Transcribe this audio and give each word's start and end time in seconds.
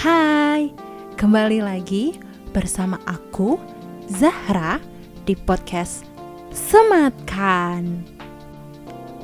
Hai, 0.00 0.72
kembali 1.20 1.60
lagi 1.60 2.16
bersama 2.56 2.96
aku 3.04 3.60
Zahra 4.08 4.80
di 5.28 5.36
podcast 5.36 6.08
Sematkan. 6.56 8.00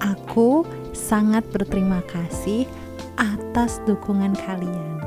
Aku 0.04 0.68
sangat 0.92 1.48
berterima 1.48 2.04
kasih 2.12 2.68
atas 3.16 3.80
dukungan 3.88 4.36
kalian. 4.36 5.00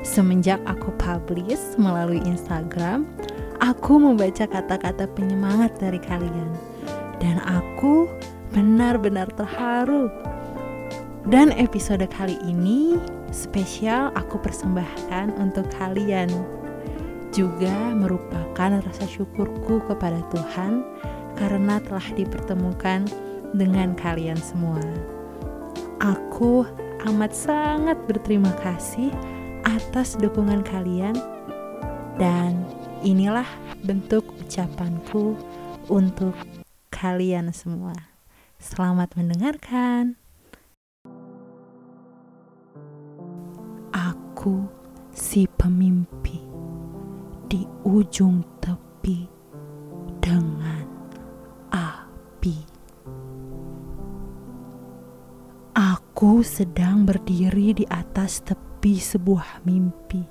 Semenjak 0.00 0.56
aku 0.64 0.88
publish 0.96 1.76
melalui 1.76 2.24
Instagram, 2.24 3.04
aku 3.60 4.00
membaca 4.00 4.48
kata-kata 4.48 5.04
penyemangat 5.12 5.76
dari 5.76 6.00
kalian. 6.00 6.48
Dan 7.20 7.44
aku 7.44 8.08
benar-benar 8.56 9.28
terharu. 9.36 10.08
Dan 11.28 11.52
episode 11.52 12.08
kali 12.08 12.40
ini 12.48 12.96
spesial 13.28 14.08
aku 14.16 14.40
persembahkan 14.40 15.36
untuk 15.36 15.68
kalian. 15.76 16.32
Juga 17.30 17.92
merupakan 17.92 18.80
rasa 18.80 19.04
syukurku 19.04 19.84
kepada 19.84 20.24
Tuhan 20.32 20.80
karena 21.36 21.76
telah 21.84 22.06
dipertemukan 22.16 23.04
dengan 23.52 23.92
kalian 23.94 24.40
semua. 24.40 24.80
Aku 26.00 26.64
amat 27.04 27.36
sangat 27.36 28.00
berterima 28.08 28.50
kasih 28.64 29.12
atas 29.68 30.16
dukungan 30.16 30.64
kalian 30.64 31.14
dan 32.16 32.64
inilah 33.04 33.46
bentuk 33.84 34.24
ucapanku 34.40 35.36
untuk 35.92 36.32
kalian 36.92 37.52
semua. 37.52 37.96
Selamat 38.60 39.16
mendengarkan. 39.16 40.19
Aku 44.40 44.64
si 45.12 45.44
pemimpi 45.44 46.40
di 47.44 47.60
ujung 47.84 48.40
tepi 48.56 49.28
dengan 50.16 50.80
api. 51.68 52.56
Aku 55.76 56.40
sedang 56.40 57.04
berdiri 57.04 57.76
di 57.76 57.84
atas 57.84 58.40
tepi 58.40 58.96
sebuah 58.96 59.60
mimpi, 59.68 60.24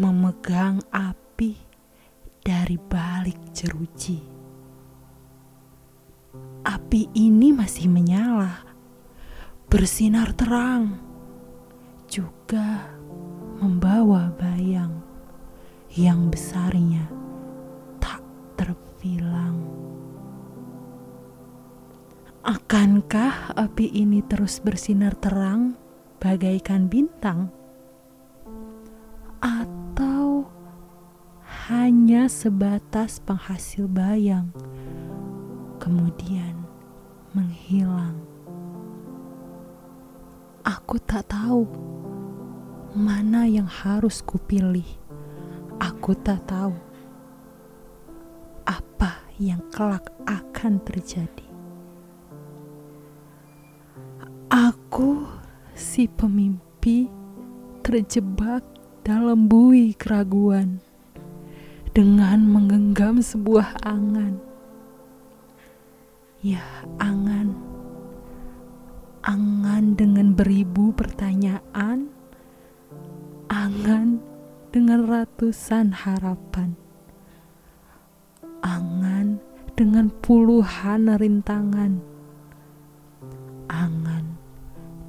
memegang 0.00 0.80
api 0.96 1.60
dari 2.40 2.80
balik 2.80 3.52
jeruji. 3.52 4.24
Api 6.64 7.12
ini 7.20 7.52
masih 7.52 7.92
menyala, 7.92 8.64
bersinar 9.68 10.32
terang 10.32 11.05
juga 12.06 12.90
membawa 13.58 14.30
bayang 14.38 15.02
yang 15.94 16.28
besarnya 16.28 17.06
tak 18.02 18.22
terbilang. 18.58 19.58
Akankah 22.46 23.58
api 23.58 23.90
ini 23.90 24.22
terus 24.22 24.62
bersinar 24.62 25.18
terang 25.18 25.74
bagaikan 26.22 26.86
bintang? 26.86 27.50
Atau 29.42 30.46
hanya 31.66 32.30
sebatas 32.30 33.18
penghasil 33.18 33.90
bayang, 33.90 34.54
kemudian 35.82 36.54
menghilang? 37.34 38.25
Aku 40.86 41.02
tak 41.02 41.26
tahu 41.34 41.66
mana 42.94 43.42
yang 43.42 43.66
harus 43.66 44.22
kupilih. 44.22 44.86
Aku 45.82 46.14
tak 46.14 46.46
tahu 46.46 46.78
apa 48.62 49.26
yang 49.34 49.58
kelak 49.74 50.06
akan 50.30 50.78
terjadi. 50.86 51.42
Aku, 54.46 55.26
si 55.74 56.06
pemimpi, 56.06 57.10
terjebak 57.82 58.62
dalam 59.02 59.50
bui 59.50 59.90
keraguan 59.90 60.78
dengan 61.98 62.46
menggenggam 62.46 63.18
sebuah 63.18 63.82
angan. 63.82 64.38
Ya, 66.46 66.62
angan. 67.02 67.75
Angan 69.26 69.98
dengan 69.98 70.38
beribu 70.38 70.94
pertanyaan 70.94 72.06
Angan 73.50 74.22
dengan 74.70 75.02
ratusan 75.02 75.90
harapan. 75.90 76.78
Angan 78.62 79.42
dengan 79.74 80.14
puluhan 80.22 81.10
rintangan. 81.18 81.98
Angan 83.66 84.38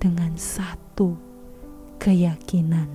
dengan 0.01 0.33
satu 0.33 1.13
keyakinan. 2.01 2.89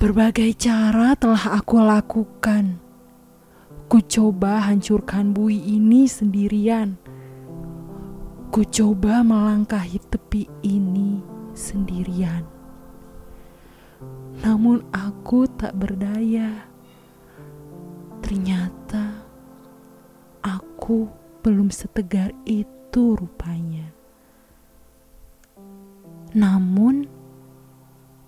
Berbagai 0.00 0.56
cara 0.56 1.12
telah 1.20 1.60
aku 1.60 1.76
lakukan. 1.84 2.80
Ku 3.92 4.00
coba 4.00 4.72
hancurkan 4.72 5.36
bui 5.36 5.60
ini 5.60 6.08
sendirian. 6.08 7.11
Ku 8.52 8.68
coba 8.68 9.24
melangkahi 9.24 9.96
tepi 10.12 10.44
ini 10.60 11.24
sendirian. 11.56 12.44
Namun 14.44 14.84
aku 14.92 15.48
tak 15.56 15.72
berdaya. 15.72 16.68
Ternyata 18.20 19.24
aku 20.44 21.08
belum 21.40 21.72
setegar 21.72 22.36
itu 22.44 23.16
rupanya. 23.16 23.88
Namun 26.36 27.08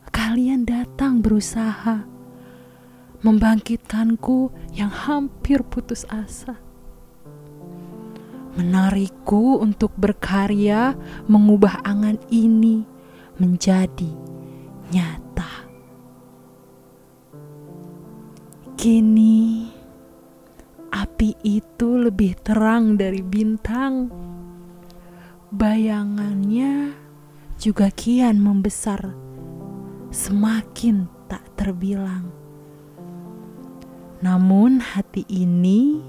kalian 0.09 0.65
datang 0.65 1.21
berusaha 1.21 2.01
membangkitkanku 3.21 4.49
yang 4.73 4.89
hampir 4.89 5.61
putus 5.61 6.09
asa 6.09 6.57
menarikku 8.55 9.59
untuk 9.59 9.91
berkarya 9.99 10.95
mengubah 11.27 11.83
angan 11.83 12.19
ini 12.31 12.87
menjadi 13.39 14.11
nyata. 14.95 15.67
Kini 18.79 19.71
api 20.95 21.35
itu 21.43 21.89
lebih 21.99 22.39
terang 22.39 22.95
dari 22.95 23.25
bintang. 23.25 24.13
Bayangannya 25.55 26.95
juga 27.59 27.91
kian 27.91 28.43
membesar, 28.43 29.15
semakin 30.11 31.07
tak 31.31 31.43
terbilang. 31.55 32.31
Namun 34.23 34.83
hati 34.83 35.23
ini 35.31 36.03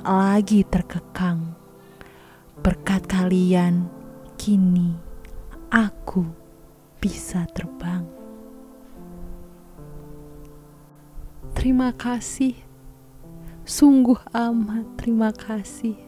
tak 0.00 0.16
lagi 0.16 0.64
terkekang. 0.64 1.52
Berkat 2.64 3.04
kalian, 3.04 3.84
kini 4.40 4.96
aku 5.68 6.24
bisa 6.96 7.44
terbang. 7.52 8.08
Terima 11.52 11.92
kasih, 11.92 12.56
sungguh 13.68 14.16
amat 14.32 14.88
terima 14.96 15.36
kasih. 15.36 16.00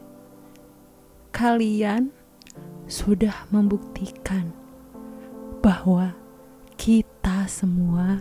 Kalian 1.29 2.09
sudah 2.89 3.45
membuktikan 3.53 4.49
bahwa 5.61 6.17
kita 6.81 7.45
semua 7.45 8.17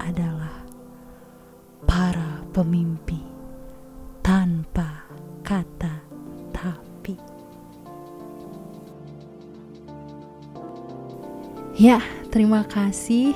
adalah 0.00 0.64
para 1.84 2.40
pemimpi 2.56 3.21
Ya, 11.82 11.98
terima 12.30 12.62
kasih 12.62 13.34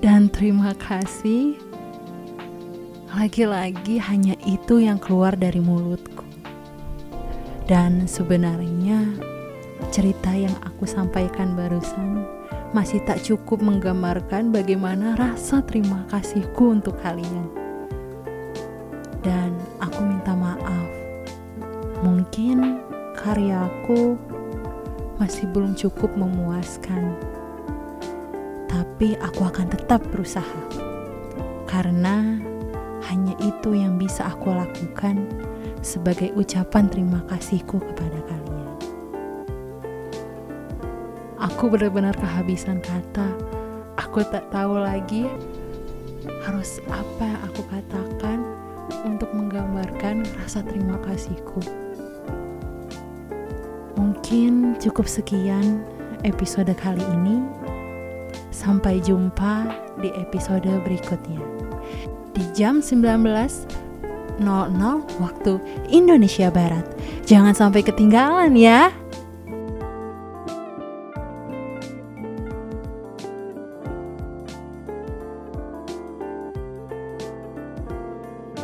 dan 0.00 0.32
terima 0.32 0.72
kasih. 0.80 1.60
Lagi-lagi 3.12 4.00
hanya 4.00 4.32
itu 4.48 4.80
yang 4.80 4.96
keluar 4.96 5.36
dari 5.36 5.60
mulutku. 5.60 6.24
Dan 7.68 8.08
sebenarnya 8.08 9.04
cerita 9.92 10.32
yang 10.32 10.56
aku 10.64 10.88
sampaikan 10.88 11.52
barusan 11.52 12.24
masih 12.72 13.04
tak 13.04 13.20
cukup 13.20 13.60
menggambarkan 13.60 14.56
bagaimana 14.56 15.12
rasa 15.20 15.60
terima 15.60 16.08
kasihku 16.08 16.80
untuk 16.80 16.96
kalian. 17.04 17.44
Dan 19.20 19.52
aku 19.84 20.00
minta 20.00 20.32
maaf. 20.32 20.88
Mungkin 22.08 22.80
karyaku 23.20 24.16
masih 25.20 25.44
belum 25.52 25.76
cukup 25.76 26.08
memuaskan. 26.16 27.29
Tapi 29.00 29.16
aku 29.16 29.48
akan 29.48 29.64
tetap 29.72 30.04
berusaha. 30.12 30.60
Karena 31.64 32.36
hanya 33.08 33.32
itu 33.40 33.72
yang 33.72 33.96
bisa 33.96 34.28
aku 34.28 34.52
lakukan 34.52 35.24
sebagai 35.80 36.28
ucapan 36.36 36.84
terima 36.84 37.24
kasihku 37.24 37.80
kepada 37.80 38.20
kalian. 38.28 38.68
Aku 41.40 41.72
benar-benar 41.72 42.12
kehabisan 42.12 42.84
kata. 42.84 43.24
Aku 43.96 44.20
tak 44.20 44.52
tahu 44.52 44.76
lagi 44.76 45.32
harus 46.44 46.84
apa 46.92 47.24
yang 47.24 47.40
aku 47.48 47.64
katakan 47.72 48.44
untuk 49.08 49.32
menggambarkan 49.32 50.28
rasa 50.44 50.60
terima 50.60 51.00
kasihku. 51.08 51.64
Mungkin 53.96 54.76
cukup 54.76 55.08
sekian 55.08 55.88
episode 56.20 56.68
kali 56.76 57.00
ini. 57.16 57.69
Sampai 58.50 58.98
jumpa 59.00 59.70
di 60.02 60.10
episode 60.18 60.68
berikutnya. 60.82 61.40
Di 62.34 62.44
jam 62.54 62.82
19.00 62.82 64.42
waktu 65.22 65.52
Indonesia 65.90 66.50
Barat. 66.50 66.86
Jangan 67.26 67.54
sampai 67.54 67.82
ketinggalan 67.86 68.54
ya. 68.58 68.90